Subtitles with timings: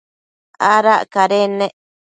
[0.73, 1.73] Adac cadennec